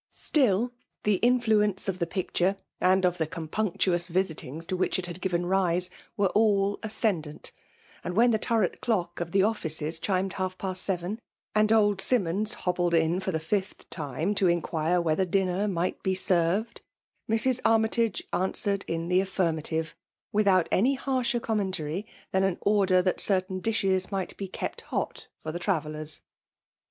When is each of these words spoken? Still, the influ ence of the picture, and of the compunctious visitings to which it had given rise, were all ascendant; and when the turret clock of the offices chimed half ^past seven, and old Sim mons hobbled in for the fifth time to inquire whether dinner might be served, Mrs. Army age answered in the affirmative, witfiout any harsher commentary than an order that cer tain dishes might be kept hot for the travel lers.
Still, 0.09 0.71
the 1.03 1.19
influ 1.21 1.63
ence 1.63 1.87
of 1.87 1.99
the 1.99 2.07
picture, 2.07 2.55
and 2.79 3.05
of 3.05 3.19
the 3.19 3.27
compunctious 3.27 4.07
visitings 4.07 4.65
to 4.65 4.75
which 4.75 4.97
it 4.97 5.05
had 5.05 5.21
given 5.21 5.45
rise, 5.45 5.91
were 6.17 6.29
all 6.29 6.79
ascendant; 6.81 7.51
and 8.03 8.15
when 8.15 8.31
the 8.31 8.39
turret 8.39 8.81
clock 8.81 9.19
of 9.19 9.31
the 9.31 9.43
offices 9.43 9.99
chimed 9.99 10.33
half 10.33 10.57
^past 10.57 10.77
seven, 10.77 11.19
and 11.53 11.71
old 11.71 12.01
Sim 12.01 12.23
mons 12.23 12.53
hobbled 12.55 12.95
in 12.95 13.19
for 13.19 13.31
the 13.31 13.39
fifth 13.39 13.87
time 13.91 14.33
to 14.33 14.47
inquire 14.47 14.99
whether 14.99 15.23
dinner 15.23 15.67
might 15.67 16.01
be 16.01 16.15
served, 16.15 16.81
Mrs. 17.29 17.61
Army 17.63 17.89
age 17.99 18.23
answered 18.33 18.83
in 18.87 19.07
the 19.07 19.21
affirmative, 19.21 19.93
witfiout 20.33 20.65
any 20.71 20.95
harsher 20.95 21.39
commentary 21.39 22.07
than 22.31 22.41
an 22.43 22.57
order 22.61 23.03
that 23.03 23.19
cer 23.19 23.41
tain 23.41 23.59
dishes 23.59 24.11
might 24.11 24.35
be 24.35 24.47
kept 24.47 24.81
hot 24.81 25.27
for 25.43 25.51
the 25.51 25.59
travel 25.59 25.91
lers. 25.91 26.21